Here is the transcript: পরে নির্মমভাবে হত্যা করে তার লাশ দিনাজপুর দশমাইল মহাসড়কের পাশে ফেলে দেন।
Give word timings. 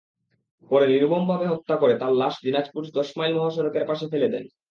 পরে 0.71 0.85
নির্মমভাবে 0.87 1.45
হত্যা 1.47 1.75
করে 1.75 1.93
তার 1.97 2.13
লাশ 2.13 2.35
দিনাজপুর 2.43 2.83
দশমাইল 2.93 3.33
মহাসড়কের 3.37 3.85
পাশে 3.87 4.05
ফেলে 4.11 4.27
দেন। 4.27 4.43